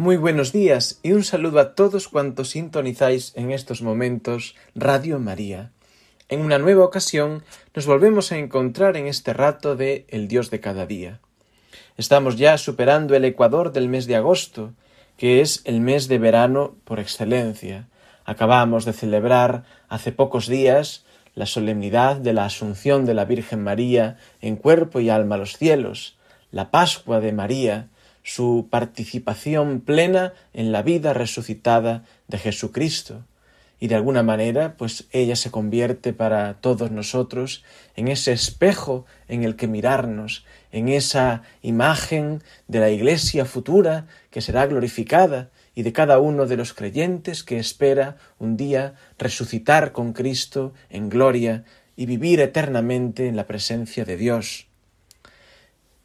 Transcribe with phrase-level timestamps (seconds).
[0.00, 5.72] Muy buenos días y un saludo a todos cuantos sintonizáis en estos momentos Radio María.
[6.30, 10.58] En una nueva ocasión nos volvemos a encontrar en este rato de El Dios de
[10.58, 11.20] cada día.
[11.98, 14.72] Estamos ya superando el ecuador del mes de agosto,
[15.18, 17.86] que es el mes de verano por excelencia.
[18.24, 21.04] Acabamos de celebrar hace pocos días
[21.34, 25.58] la solemnidad de la Asunción de la Virgen María en cuerpo y alma a los
[25.58, 26.16] cielos,
[26.52, 27.90] la Pascua de María,
[28.22, 33.24] su participación plena en la vida resucitada de Jesucristo.
[33.82, 37.64] Y de alguna manera, pues ella se convierte para todos nosotros
[37.96, 44.42] en ese espejo en el que mirarnos, en esa imagen de la Iglesia futura que
[44.42, 50.12] será glorificada y de cada uno de los creyentes que espera un día resucitar con
[50.12, 51.64] Cristo en gloria
[51.96, 54.69] y vivir eternamente en la presencia de Dios.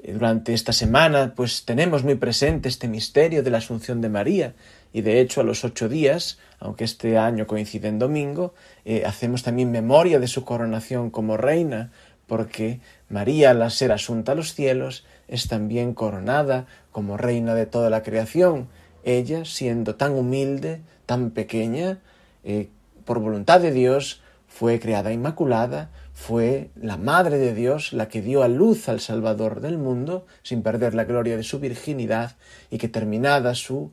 [0.06, 4.54] Eh, durante esta semana, pues tenemos muy presente este misterio de la Asunción de María,
[4.94, 8.54] y de hecho a los ocho días, aunque este año coincide en domingo,
[8.86, 11.92] eh, hacemos también memoria de su coronación como reina,
[12.28, 17.90] porque María, al ser asunta a los cielos, es también coronada como reina de toda
[17.90, 18.68] la creación,
[19.04, 21.98] ella siendo tan humilde, tan pequeña,
[22.44, 22.70] eh,
[23.06, 28.42] por voluntad de Dios, fue creada inmaculada, fue la Madre de Dios la que dio
[28.42, 32.38] a luz al Salvador del mundo sin perder la gloria de su virginidad
[32.72, 33.92] y que terminada su,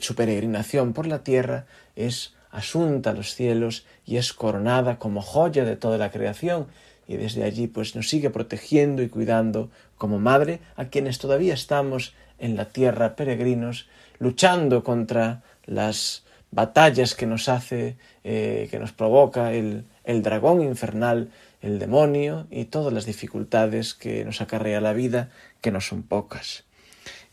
[0.00, 1.64] su peregrinación por la tierra
[1.96, 6.66] es asunta a los cielos y es coronada como joya de toda la creación.
[7.08, 12.14] Y desde allí pues nos sigue protegiendo y cuidando como madre a quienes todavía estamos
[12.38, 13.88] en la tierra peregrinos
[14.18, 21.30] luchando contra las batallas que nos hace, eh, que nos provoca el, el dragón infernal,
[21.66, 26.64] el demonio y todas las dificultades que nos acarrea la vida, que no son pocas.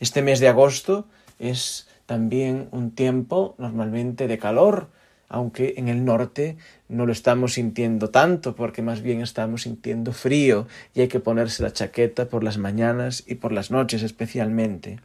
[0.00, 1.06] Este mes de agosto
[1.38, 4.88] es también un tiempo normalmente de calor,
[5.28, 6.56] aunque en el norte
[6.88, 11.62] no lo estamos sintiendo tanto, porque más bien estamos sintiendo frío y hay que ponerse
[11.62, 15.00] la chaqueta por las mañanas y por las noches especialmente.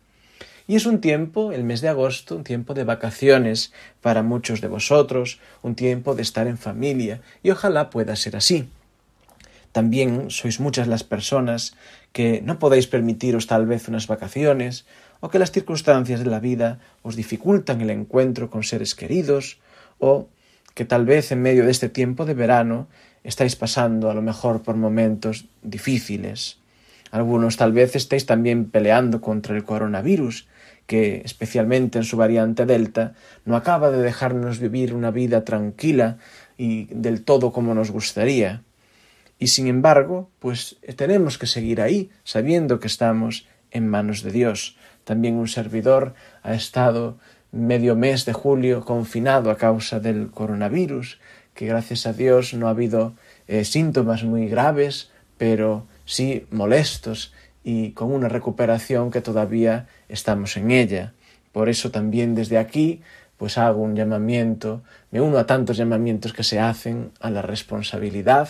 [0.67, 4.67] Y es un tiempo, el mes de agosto, un tiempo de vacaciones para muchos de
[4.67, 8.69] vosotros, un tiempo de estar en familia, y ojalá pueda ser así.
[9.71, 11.75] También sois muchas las personas
[12.11, 14.85] que no podéis permitiros tal vez unas vacaciones,
[15.19, 19.59] o que las circunstancias de la vida os dificultan el encuentro con seres queridos,
[19.99, 20.27] o
[20.73, 22.87] que tal vez en medio de este tiempo de verano
[23.23, 26.57] estáis pasando a lo mejor por momentos difíciles.
[27.11, 30.47] Algunos tal vez estéis también peleando contra el coronavirus
[30.85, 33.13] que, especialmente en su variante Delta,
[33.45, 36.17] no acaba de dejarnos vivir una vida tranquila
[36.57, 38.63] y del todo como nos gustaría.
[39.39, 44.75] Y sin embargo, pues tenemos que seguir ahí, sabiendo que estamos en manos de Dios.
[45.05, 46.13] También un servidor
[46.43, 47.17] ha estado
[47.51, 51.19] medio mes de julio confinado a causa del coronavirus,
[51.53, 53.15] que gracias a Dios no ha habido
[53.47, 57.33] eh, síntomas muy graves, pero sí molestos
[57.63, 61.13] y con una recuperación que todavía estamos en ella.
[61.51, 63.01] Por eso también desde aquí
[63.37, 68.49] pues hago un llamamiento, me uno a tantos llamamientos que se hacen a la responsabilidad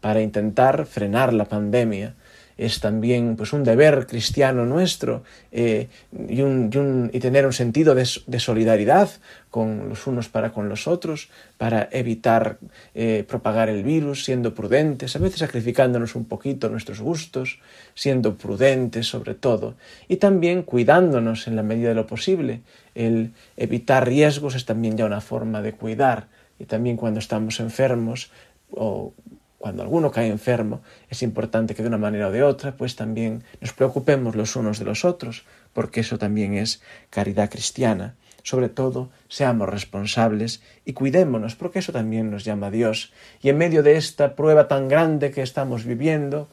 [0.00, 2.14] para intentar frenar la pandemia,
[2.58, 5.22] es también pues un deber cristiano nuestro
[5.52, 9.10] eh, y, tener un sentido de, solidaridad
[9.50, 11.28] con los unos para con los otros,
[11.58, 12.58] para evitar
[12.94, 17.60] eh, propagar el virus, siendo prudentes, a veces sacrificándonos un poquito nuestros gustos,
[17.94, 19.74] siendo prudentes sobre todo,
[20.08, 22.62] y también cuidándonos en la medida de lo posible.
[22.94, 26.28] El evitar riesgos es también ya una forma de cuidar,
[26.58, 28.30] y también cuando estamos enfermos
[28.70, 29.12] o
[29.58, 33.42] cuando alguno cae enfermo, es importante que de una manera o de otra, pues también
[33.60, 38.14] nos preocupemos los unos de los otros, porque eso también es caridad cristiana.
[38.42, 43.12] Sobre todo, seamos responsables y cuidémonos, porque eso también nos llama a Dios.
[43.42, 46.48] Y en medio de esta prueba tan grande que estamos viviendo,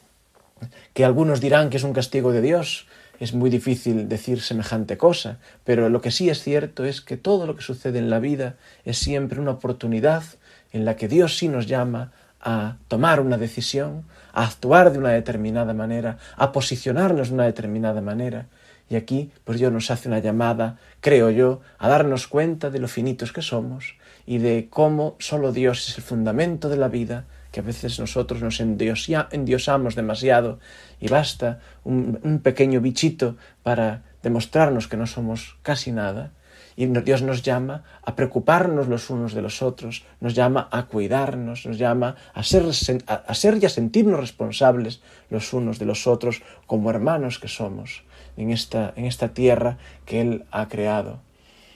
[0.94, 2.88] que algunos dirán que es un castigo de Dios,
[3.20, 7.46] es muy difícil decir semejante cosa, pero lo que sí es cierto es que todo
[7.46, 8.56] lo que sucede en la vida
[8.86, 10.24] es siempre una oportunidad
[10.72, 12.12] en la que Dios sí nos llama
[12.44, 14.04] a tomar una decisión,
[14.34, 18.48] a actuar de una determinada manera, a posicionarnos de una determinada manera.
[18.90, 22.90] Y aquí, pues Dios nos hace una llamada, creo yo, a darnos cuenta de lo
[22.90, 23.96] finitos que somos
[24.28, 28.42] y de cómo solo Dios es el fundamento de la vida, que a veces nosotros
[28.42, 30.60] nos endiosamos demasiado
[31.00, 36.32] y basta un, un pequeño bichito para demostrarnos que no somos casi nada.
[36.76, 41.66] Y Dios nos llama a preocuparnos los unos de los otros, nos llama a cuidarnos,
[41.66, 42.64] nos llama a ser,
[43.08, 48.04] a ser y a sentirnos responsables los unos de los otros como hermanos que somos
[48.38, 51.22] en esta, en esta tierra que Él ha creado.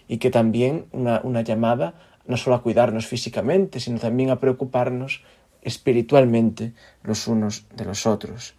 [0.07, 1.93] Y que también una, una llamada
[2.25, 5.21] no solo a cuidarnos físicamente, sino también a preocuparnos
[5.61, 6.73] espiritualmente
[7.03, 8.53] los unos de los otros.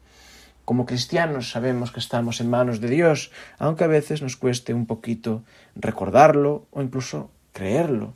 [0.69, 4.85] Como cristianos sabemos que estamos en manos de Dios, aunque a veces nos cueste un
[4.85, 5.43] poquito
[5.75, 8.13] recordarlo o incluso creerlo.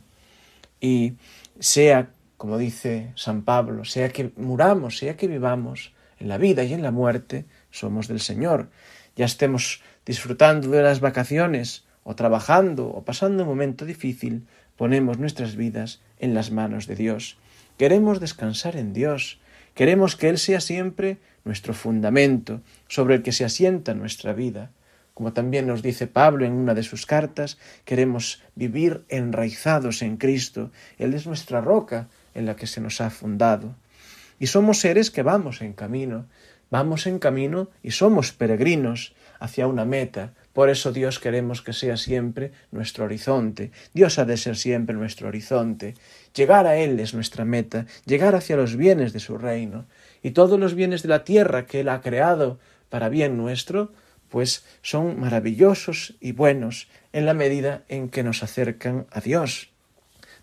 [0.79, 1.13] Y
[1.59, 6.73] sea, como dice San Pablo, sea que muramos, sea que vivamos, en la vida y
[6.73, 8.69] en la muerte, somos del Señor.
[9.15, 14.45] Ya estemos disfrutando de las vacaciones, o trabajando, o pasando un momento difícil,
[14.77, 17.35] ponemos nuestras vidas en las manos de Dios.
[17.79, 19.39] Queremos descansar en Dios,
[19.73, 24.71] queremos que Él sea siempre nuestro fundamento sobre el que se asienta nuestra vida.
[25.13, 30.71] Como también nos dice Pablo en una de sus cartas, queremos vivir enraizados en Cristo.
[30.97, 33.75] Él es nuestra roca en la que se nos ha fundado.
[34.39, 36.25] Y somos seres que vamos en camino,
[36.71, 40.33] vamos en camino y somos peregrinos hacia una meta.
[40.53, 43.71] Por eso Dios queremos que sea siempre nuestro horizonte.
[43.93, 45.95] Dios ha de ser siempre nuestro horizonte.
[46.35, 49.85] Llegar a Él es nuestra meta, llegar hacia los bienes de su reino
[50.21, 52.59] y todos los bienes de la tierra que Él ha creado
[52.89, 53.91] para bien nuestro,
[54.29, 59.71] pues son maravillosos y buenos en la medida en que nos acercan a Dios.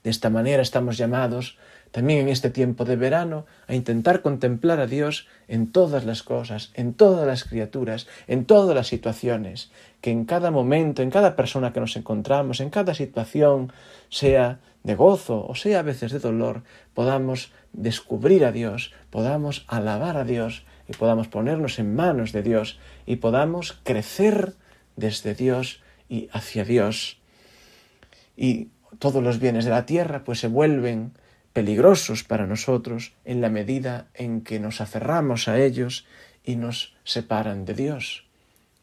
[0.02, 1.58] De esta manera estamos llamados
[1.90, 6.70] también en este tiempo de verano a intentar contemplar a Dios en todas las cosas,
[6.74, 9.70] en todas las criaturas, en todas las situaciones,
[10.00, 13.72] que en cada momento, en cada persona que nos encontramos, en cada situación,
[14.08, 16.62] sea de gozo o sea a veces de dolor,
[16.94, 22.78] podamos descubrir a Dios, podamos alabar a Dios y podamos ponernos en manos de Dios
[23.06, 24.54] y podamos crecer
[24.96, 27.18] desde Dios y hacia Dios.
[28.36, 31.12] Y todos los bienes de la tierra pues se vuelven
[31.60, 36.06] peligrosos para nosotros en la medida en que nos aferramos a ellos
[36.42, 38.24] y nos separan de Dios.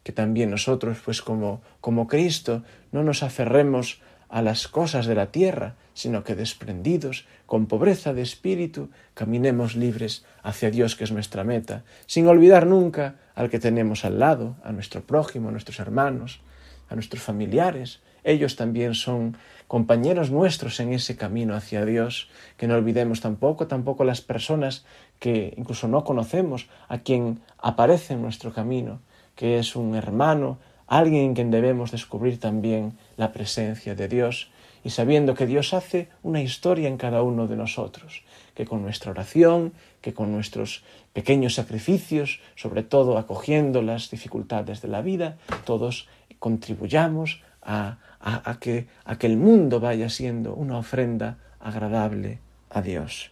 [0.04, 5.32] Que también nosotros, pues como, como Cristo, no nos aferremos a las cosas de la
[5.32, 11.44] tierra, sino que desprendidos, con pobreza de espíritu, caminemos libres hacia Dios, que es nuestra
[11.44, 16.42] meta, sin olvidar nunca al que tenemos al lado, a nuestro prójimo, a nuestros hermanos,
[16.90, 18.02] a nuestros familiares.
[18.28, 19.38] Ellos también son
[19.70, 22.28] compañeros nuestros en ese camino hacia Dios,
[22.58, 24.84] que no olvidemos tampoco, tampoco las personas
[25.18, 29.00] que incluso no conocemos, a quien aparece en nuestro camino,
[29.38, 30.58] que es un hermano,
[30.88, 34.52] alguien en quien debemos descubrir también la presencia de Dios
[34.84, 38.24] y sabiendo que Dios hace una historia en cada uno de nosotros,
[38.56, 39.72] que con nuestra oración,
[40.02, 40.84] que con nuestros
[41.14, 49.18] pequeños sacrificios, sobre todo acogiendo las dificultades de la vida, todos contribuyamos a, que, a
[49.18, 53.32] que el mundo vaya siendo una ofrenda agradable a Dios.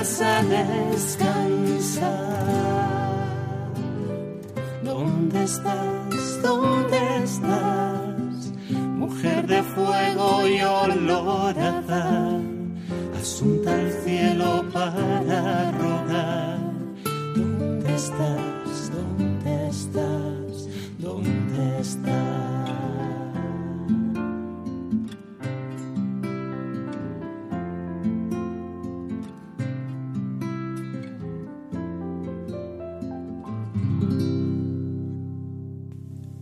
[0.00, 2.06] vas a descansar.
[4.82, 6.42] ¿Dónde estás?
[6.42, 8.52] ¿Dónde estás?
[9.02, 11.54] Mujer de fuego y olor
[13.20, 16.58] asunta al cielo para rogar.
[17.36, 18.49] ¿Dónde estás?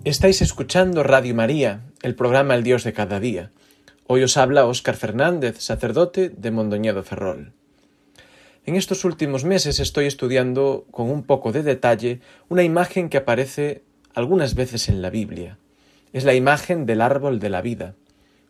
[0.09, 3.51] Estáis escuchando Radio María, el programa El Dios de cada día.
[4.07, 7.53] Hoy os habla Óscar Fernández, sacerdote de Mondoñedo Ferrol.
[8.65, 13.83] En estos últimos meses estoy estudiando con un poco de detalle una imagen que aparece
[14.15, 15.59] algunas veces en la Biblia.
[16.15, 17.95] Es la imagen del árbol de la vida.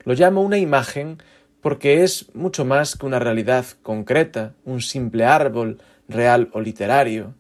[0.05, 1.19] Lo llamo una imagen
[1.61, 7.35] porque es mucho más que una realidad concreta, un simple árbol real o literario.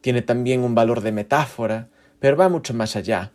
[0.00, 3.32] Tiene también un valor de metáfora, pero va mucho más allá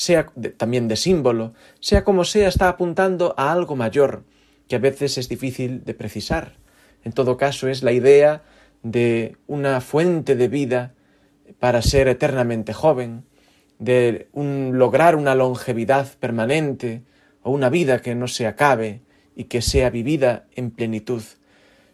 [0.00, 4.24] sea también de símbolo, sea como sea, está apuntando a algo mayor,
[4.66, 6.56] que a veces es difícil de precisar.
[7.04, 8.42] En todo caso, es la idea
[8.82, 10.94] de una fuente de vida
[11.58, 13.26] para ser eternamente joven,
[13.78, 17.02] de un, lograr una longevidad permanente
[17.42, 19.02] o una vida que no se acabe
[19.36, 21.22] y que sea vivida en plenitud.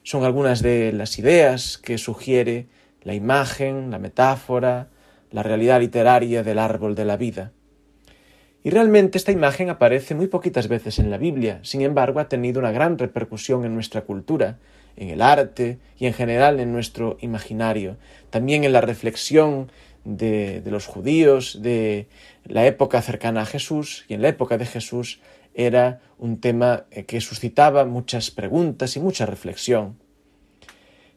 [0.05, 2.69] Son algunas de las ideas que sugiere
[3.03, 4.91] la imagen, la metáfora,
[5.33, 7.53] la realidad literaria del árbol de la vida.
[8.67, 12.59] Y realmente esta imagen aparece muy poquitas veces en la Biblia, sin embargo ha tenido
[12.59, 14.59] una gran repercusión en nuestra cultura,
[14.97, 17.97] en el arte y en general en nuestro imaginario,
[18.29, 19.71] también en la reflexión
[20.05, 22.09] de, los judíos de
[22.45, 24.05] la época cercana a Jesús.
[24.09, 25.21] Y en la época de Jesús
[25.55, 29.97] era un tema eh, que suscitaba muchas preguntas y mucha reflexión.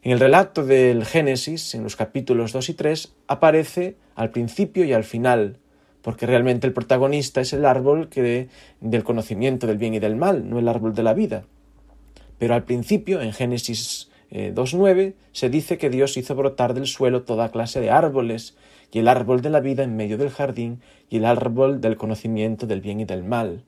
[0.03, 4.93] En el relato del Génesis, en los capítulos 2 y 3, aparece al principio y
[4.93, 5.57] al final
[6.01, 8.47] porque realmente el protagonista es el árbol que
[8.81, 11.43] del conocimiento del bien y del mal, no el árbol de la vida.
[12.37, 17.23] Pero al principio, en Génesis 2.9, eh, se dice que Dios hizo brotar del suelo
[17.23, 18.55] toda clase de árboles,
[18.91, 22.65] y el árbol de la vida en medio del jardín, y el árbol del conocimiento
[22.65, 23.63] del bien y del mal.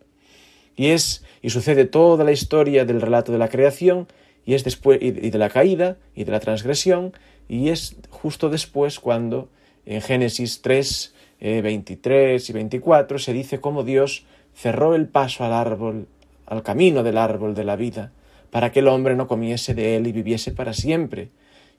[0.76, 4.08] Y es, y sucede toda la historia del relato de la creación,
[4.46, 7.14] y es después, y de la caída, y de la transgresión,
[7.50, 9.50] y es justo después cuando
[9.86, 16.07] en Génesis 3, 23 y 24 se dice cómo Dios cerró el paso al árbol,
[16.45, 18.12] al camino del árbol de la vida,
[18.51, 21.29] para que el hombre no comiese de él y viviese para siempre.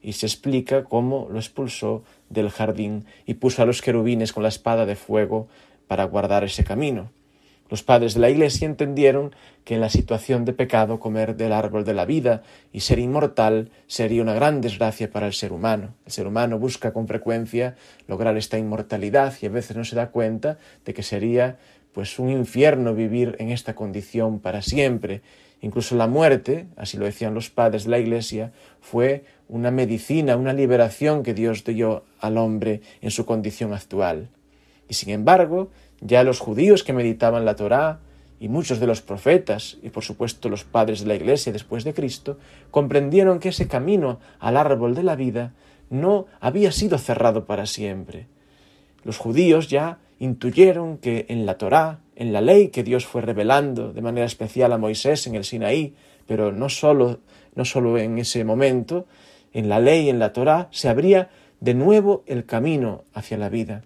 [0.02, 4.48] Y se explica cómo lo expulsó del jardín y puso a los querubines con la
[4.48, 5.46] espada de fuego
[5.86, 7.10] para guardar ese camino.
[7.72, 11.86] Los padres de la Iglesia entendieron que en la situación de pecado comer del árbol
[11.86, 15.94] de la vida y ser inmortal sería una gran desgracia para el ser humano.
[16.04, 17.76] El ser humano busca con frecuencia
[18.08, 21.56] lograr esta inmortalidad y a veces no se da cuenta de que sería
[21.94, 25.22] pues un infierno vivir en esta condición para siempre.
[25.62, 28.52] Incluso la muerte, así lo decían los padres de la Iglesia,
[28.82, 34.28] fue una medicina, una liberación que Dios dio al hombre en su condición actual.
[34.90, 35.70] Y sin embargo,
[36.02, 38.00] ya los judíos que meditaban la Torá
[38.40, 41.94] y muchos de los profetas y por supuesto los padres de la Iglesia después de
[41.94, 42.38] Cristo
[42.70, 45.54] comprendieron que ese camino al árbol de la vida
[45.90, 48.26] no había sido cerrado para siempre.
[49.04, 53.92] Los judíos ya intuyeron que en la Torá, en la ley que Dios fue revelando
[53.92, 55.94] de manera especial a Moisés en el Sinaí,
[56.26, 57.20] pero no solo,
[57.54, 59.06] no solo en ese momento,
[59.52, 61.30] en la ley, en la Torá, se abría
[61.60, 63.82] de nuevo el camino hacia la vida.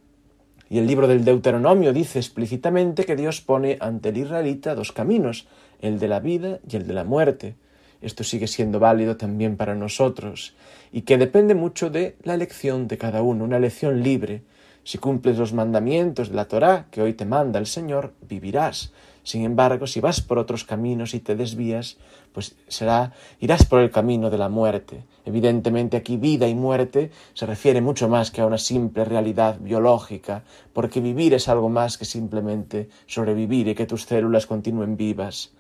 [0.69, 5.47] Y el libro del Deuteronomio dice explícitamente que Dios pone ante el israelita dos caminos,
[5.81, 7.55] el de la vida y el de la muerte.
[8.01, 10.55] Esto sigue siendo válido también para nosotros
[10.93, 14.43] y que depende mucho de la elección de cada uno, una elección libre.
[14.85, 18.93] Si cumples los mandamientos de la Torá que hoy te manda el Señor, vivirás.
[19.27, 21.97] Sin embargo, si vas por otros caminos y te desvías,
[22.33, 25.03] pues será irás por el camino de la muerte.
[25.25, 30.45] Evidentemente aquí vida y muerte se refiere mucho más que a una simple realidad biológica,
[30.73, 35.51] porque vivir es algo más que simplemente sobrevivir y que tus células continúen vivas.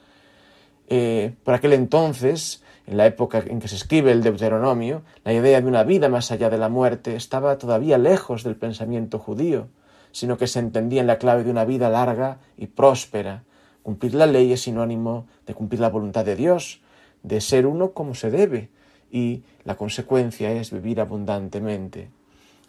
[0.88, 5.60] Eh, por aquel entonces, en la época en que se escribe el Deuteronomio, la idea
[5.60, 9.66] de una vida más allá de la muerte estaba todavía lejos del pensamiento judío,
[10.12, 13.42] sino que se entendía en la clave de una vida larga y próspera,
[13.86, 16.80] Cumplir la ley es sinónimo de cumplir la voluntad de Dios,
[17.22, 18.68] de ser uno como se debe,
[19.12, 22.10] y la consecuencia es vivir abundantemente.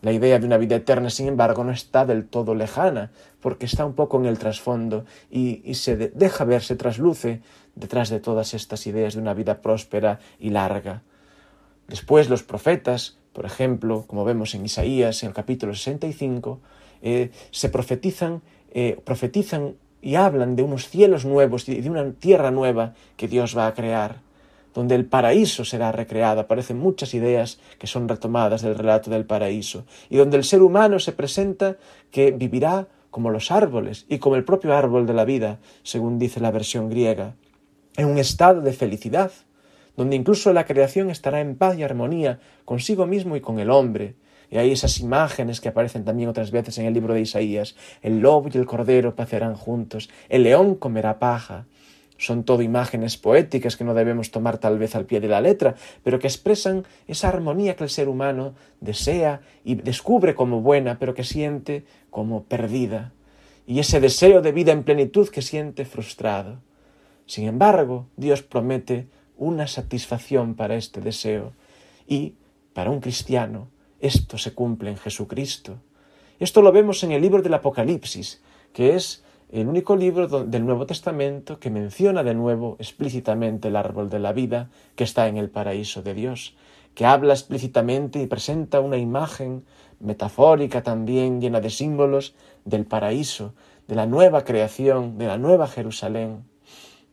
[0.03, 3.09] La idea de una vida eterna, sin embargo, no está del todo lejana,
[3.41, 7.41] porque está un poco en el trasfondo y, se deja ver, se trasluce
[7.74, 11.01] detrás de todas estas ideas de una vida próspera y larga.
[11.88, 16.62] Después los profetas, por ejemplo, como vemos en Isaías en el capítulo 65,
[17.01, 22.51] eh, se profetizan, eh, profetizan y hablan de unos cielos nuevos y de una tierra
[22.51, 24.17] nueva que Dios va a crear,
[24.73, 26.41] donde el paraíso será recreado.
[26.41, 30.99] Aparecen muchas ideas que son retomadas del relato del paraíso, y donde el ser humano
[30.99, 31.77] se presenta
[32.11, 36.39] que vivirá como los árboles y como el propio árbol de la vida, según dice
[36.39, 37.35] la versión griega,
[37.95, 39.31] en un estado de felicidad,
[39.95, 44.13] donde incluso la creación estará en paz y armonía consigo mismo y con el hombre.
[44.49, 47.75] Y hay esas imágenes que aparecen también otras veces en el libro de Isaías.
[48.01, 51.65] El lobo y el cordero pacerán juntos, el león comerá paja.
[52.17, 55.75] Son todo imágenes poéticas que no debemos tomar tal vez al pie de la letra,
[56.03, 61.13] pero que expresan esa armonía que el ser humano desea y descubre como buena, pero
[61.13, 63.13] que siente como perdida,
[63.67, 66.59] y ese deseo de vida en plenitud que siente frustrado.
[67.27, 71.53] Sin embargo, Dios promete una satisfacción para este deseo
[72.07, 72.33] y,
[72.73, 73.67] para un cristiano,
[73.99, 75.77] esto se cumple en Jesucristo.
[76.39, 78.41] Esto lo vemos en el libro del Apocalipsis,
[78.73, 84.09] que es el único libro del Nuevo Testamento que menciona de nuevo explícitamente el árbol
[84.09, 86.55] de la vida que está en el paraíso de Dios,
[86.93, 89.63] que habla explícitamente y presenta una imagen
[89.99, 92.35] metafórica también llena de símbolos
[92.65, 93.53] del paraíso,
[93.87, 96.43] de la nueva creación, de la nueva Jerusalén,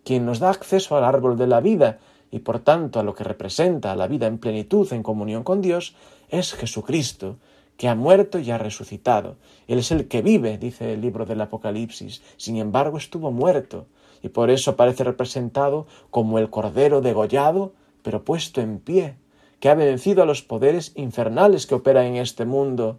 [0.04, 1.98] quien nos da acceso al árbol de la vida
[2.34, 5.94] y por tanto a lo que representa la vida en plenitud en comunión con Dios,
[6.28, 7.36] es Jesucristo,
[7.76, 9.36] que ha muerto y ha resucitado.
[9.68, 13.86] Él es el que vive, dice el libro del Apocalipsis, sin embargo estuvo muerto,
[14.20, 19.14] y por eso aparece representado como el Cordero degollado, pero puesto en pie,
[19.60, 22.99] que ha vencido a los poderes infernales que operan en este mundo,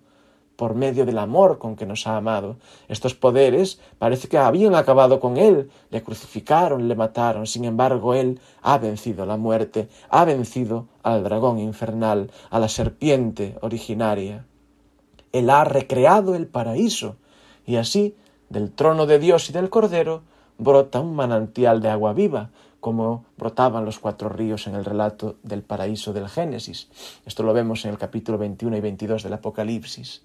[0.55, 2.57] por medio del amor con que nos ha amado.
[2.87, 8.39] Estos poderes parece que habían acabado con él, le crucificaron, le mataron, sin embargo él
[8.61, 14.45] ha vencido la muerte, ha vencido al dragón infernal, a la serpiente originaria.
[15.31, 17.17] Él ha recreado el paraíso,
[17.65, 18.15] y así,
[18.49, 20.23] del trono de Dios y del Cordero,
[20.57, 25.63] brota un manantial de agua viva, como brotaban los cuatro ríos en el relato del
[25.63, 26.87] paraíso del Génesis.
[27.25, 30.21] Esto lo vemos en el capítulo 21 y 22 del Apocalipsis.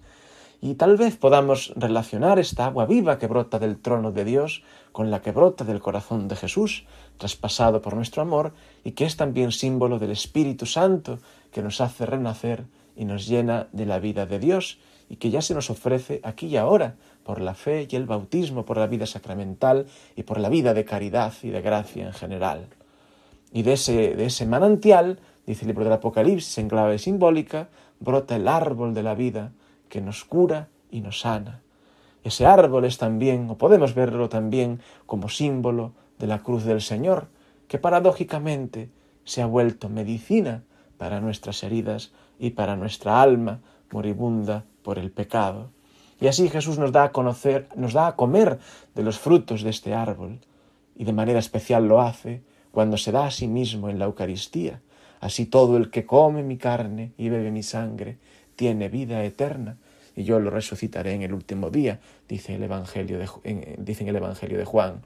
[0.63, 5.09] Y tal vez podamos relacionar esta agua viva que brota del trono de Dios con
[5.09, 6.85] la que brota del corazón de Jesús,
[7.17, 11.17] traspasado por nuestro amor, y que es también símbolo del Espíritu Santo
[11.51, 14.77] que nos hace renacer y nos llena de la vida de Dios,
[15.09, 18.63] y que ya se nos ofrece aquí y ahora, por la fe y el bautismo,
[18.63, 22.67] por la vida sacramental y por la vida de caridad y de gracia en general.
[23.51, 27.69] Y de ese, de ese manantial, dice el libro del Apocalipsis en clave simbólica,
[27.99, 29.51] brota el árbol de la vida,
[29.91, 31.59] que nos cura y nos sana.
[32.23, 37.27] Ese árbol es también, o podemos verlo también, como símbolo de la cruz del Señor,
[37.67, 38.89] que paradójicamente
[39.25, 40.63] se ha vuelto medicina
[40.97, 43.59] para nuestras heridas y para nuestra alma
[43.91, 45.71] moribunda por el pecado.
[46.21, 48.59] Y así Jesús nos da a conocer, nos da a comer
[48.95, 50.39] de los frutos de este árbol,
[50.95, 54.81] y de manera especial lo hace cuando se da a sí mismo en la Eucaristía.
[55.19, 58.19] Así todo el que come mi carne y bebe mi sangre
[58.61, 59.77] tiene vida eterna
[60.15, 64.59] y yo lo resucitaré en el último día, dice, el Evangelio de, en, el Evangelio
[64.59, 65.01] de Juan.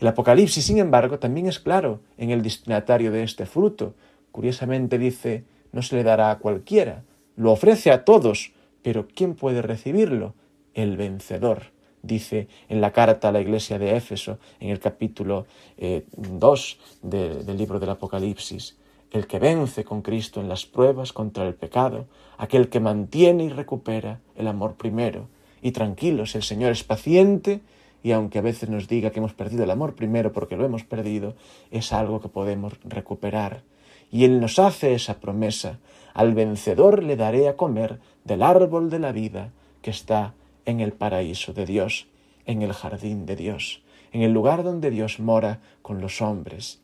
[0.00, 3.94] El Apocalipsis, sin embargo, también es claro en el destinatario de este fruto.
[4.32, 7.04] Curiosamente dice, no se le dará a cualquiera,
[7.36, 8.50] lo ofrece a todos,
[8.82, 10.34] pero ¿quién puede recibirlo?
[10.74, 11.70] El vencedor
[12.02, 15.46] dice en la carta a la iglesia de Éfeso, en el capítulo
[15.78, 18.81] 2 eh, del libro del Apocalipsis
[19.12, 22.06] el que vence con Cristo en las pruebas contra el pecado,
[22.38, 25.28] aquel que mantiene y recupera el amor primero.
[25.60, 27.60] Y tranquilos, el Señor es paciente
[28.02, 30.84] y aunque a veces nos diga que hemos perdido el amor primero porque lo hemos
[30.84, 31.34] perdido,
[31.70, 33.62] es algo que podemos recuperar.
[34.10, 35.78] Y Él nos hace esa promesa,
[36.14, 39.50] al vencedor le daré a comer del árbol de la vida
[39.82, 42.08] que está en el paraíso de Dios,
[42.46, 46.80] en el jardín de Dios, en el lugar donde Dios mora con los hombres.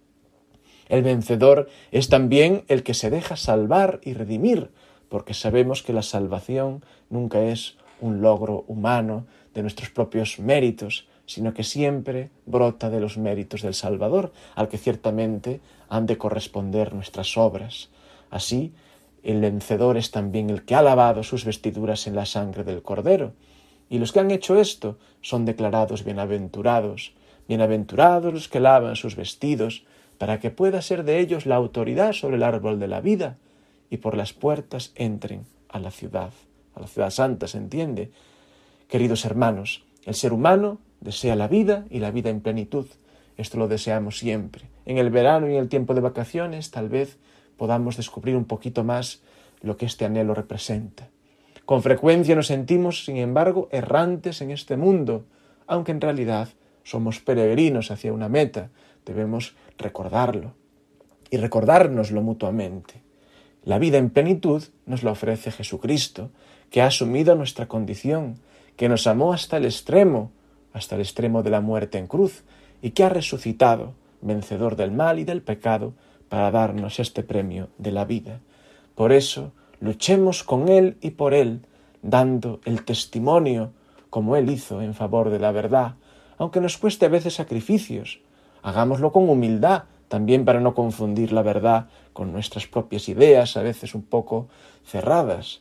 [0.88, 4.70] El vencedor es también el que se deja salvar y redimir,
[5.08, 11.52] porque sabemos que la salvación nunca es un logro humano de nuestros propios méritos, sino
[11.52, 17.36] que siempre brota de los méritos del Salvador, al que ciertamente han de corresponder nuestras
[17.36, 17.90] obras.
[18.30, 18.72] Así,
[19.22, 23.32] el vencedor es también el que ha lavado sus vestiduras en la sangre del Cordero,
[23.90, 27.12] y los que han hecho esto son declarados bienaventurados.
[27.48, 29.84] Bienaventurados los que lavan sus vestidos,
[30.18, 33.38] para que pueda ser de ellos la autoridad sobre el árbol de la vida
[33.88, 36.32] y por las puertas entren a la ciudad,
[36.74, 38.10] a la ciudad santa, ¿se entiende?
[38.88, 42.86] Queridos hermanos, el ser humano desea la vida y la vida en plenitud.
[43.36, 44.68] Esto lo deseamos siempre.
[44.84, 47.18] En el verano y en el tiempo de vacaciones tal vez
[47.56, 49.22] podamos descubrir un poquito más
[49.60, 51.08] lo que este anhelo representa.
[51.64, 55.26] Con frecuencia nos sentimos, sin embargo, errantes en este mundo,
[55.66, 56.48] aunque en realidad
[56.82, 58.70] somos peregrinos hacia una meta.
[59.08, 60.52] Debemos recordarlo
[61.30, 63.00] y recordárnoslo mutuamente.
[63.64, 66.30] La vida en plenitud nos la ofrece Jesucristo,
[66.70, 68.38] que ha asumido nuestra condición,
[68.76, 70.30] que nos amó hasta el extremo,
[70.74, 72.44] hasta el extremo de la muerte en cruz,
[72.82, 75.94] y que ha resucitado, vencedor del mal y del pecado,
[76.28, 78.40] para darnos este premio de la vida.
[78.94, 81.62] Por eso, luchemos con Él y por Él,
[82.02, 83.72] dando el testimonio,
[84.10, 85.94] como Él hizo en favor de la verdad,
[86.36, 88.20] aunque nos cueste a veces sacrificios.
[88.62, 93.94] Hagámoslo con humildad, también para no confundir la verdad con nuestras propias ideas, a veces
[93.94, 94.48] un poco
[94.84, 95.60] cerradas.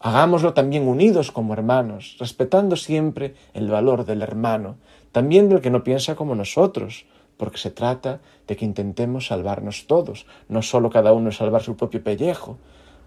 [0.00, 4.76] Hagámoslo también unidos como hermanos, respetando siempre el valor del hermano,
[5.10, 10.26] también del que no piensa como nosotros, porque se trata de que intentemos salvarnos todos,
[10.48, 12.58] no solo cada uno salvar su propio pellejo,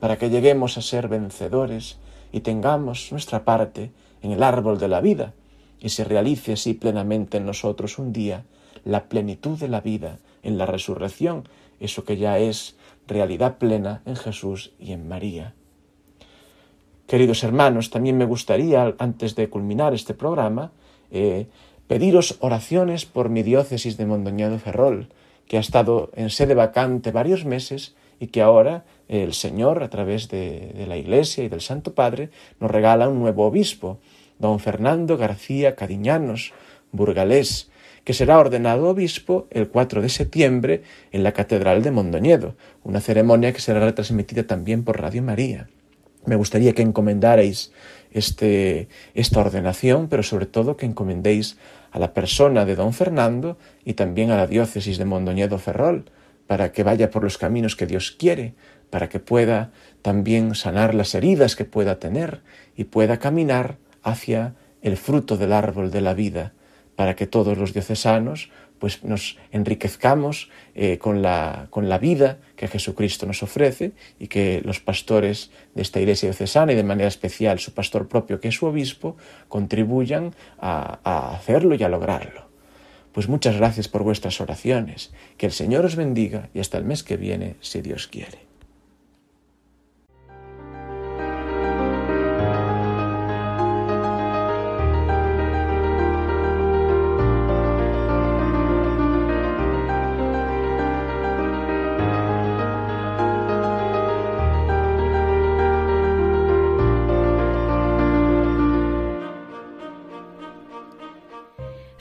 [0.01, 1.99] para que lleguemos a ser vencedores
[2.33, 3.91] y tengamos nuestra parte
[4.21, 5.33] en el árbol de la vida,
[5.79, 8.43] y se realice así plenamente en nosotros un día
[8.83, 11.47] la plenitud de la vida en la resurrección,
[11.79, 12.75] eso que ya es
[13.07, 15.53] realidad plena en Jesús y en María.
[17.07, 20.71] Queridos hermanos, también me gustaría, antes de culminar este programa,
[21.11, 21.47] eh,
[21.87, 25.09] pediros oraciones por mi diócesis de Mondoñedo Ferrol,
[25.47, 30.29] que ha estado en sede vacante varios meses y que ahora el Señor, a través
[30.29, 32.29] de, de la Iglesia y del Santo Padre,
[32.61, 33.99] nos regala un nuevo obispo,
[34.39, 36.53] don Fernando García Cadiñanos,
[36.93, 37.70] burgalés,
[38.03, 43.53] que será ordenado obispo el 4 de septiembre en la Catedral de Mondoñedo, una ceremonia
[43.53, 45.69] que será retransmitida también por Radio María.
[46.25, 47.71] Me gustaría que encomendarais
[48.11, 51.57] este, esta ordenación, pero sobre todo que encomendéis
[51.91, 56.05] a la persona de don Fernando y también a la diócesis de Mondoñedo Ferrol,
[56.47, 58.53] para que vaya por los caminos que Dios quiere,
[58.89, 62.41] para que pueda también sanar las heridas que pueda tener
[62.75, 66.53] y pueda caminar hacia el fruto del árbol de la vida,
[67.01, 72.67] para que todos los diocesanos pues nos enriquezcamos eh, con, la, con la vida que
[72.67, 77.57] Jesucristo nos ofrece y que los pastores de esta iglesia diocesana y de manera especial
[77.57, 82.45] su pastor propio que es su obispo contribuyan a, a hacerlo y a lograrlo.
[83.13, 87.01] Pues muchas gracias por vuestras oraciones, que el Señor os bendiga y hasta el mes
[87.01, 88.50] que viene, si Dios quiere.